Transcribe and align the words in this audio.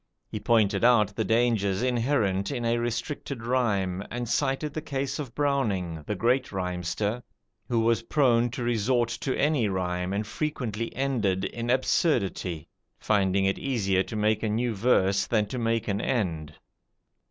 He 0.27 0.39
pointed 0.39 0.83
out 0.83 1.15
the 1.15 1.23
dangers 1.23 1.83
inherent 1.83 2.49
in 2.49 2.65
a 2.65 2.79
restricted 2.79 3.43
rhyme, 3.43 4.03
and 4.09 4.27
cited 4.27 4.73
the 4.73 4.81
case 4.81 5.19
of 5.19 5.35
Browning, 5.35 6.01
the 6.07 6.15
great 6.15 6.51
rhymster, 6.51 7.21
who 7.67 7.81
was 7.81 8.01
prone 8.01 8.49
to 8.49 8.63
resort 8.63 9.09
to 9.09 9.37
any 9.39 9.67
rhyme, 9.69 10.11
and 10.11 10.25
frequently 10.25 10.91
ended 10.95 11.45
in 11.45 11.69
absurdity, 11.69 12.67
finding 12.97 13.45
it 13.45 13.59
easier 13.59 14.01
to 14.01 14.15
make 14.15 14.41
a 14.41 14.49
new 14.49 14.73
verse 14.73 15.27
than 15.27 15.45
to 15.45 15.59
make 15.59 15.87
an 15.87 16.01
end. 16.01 16.55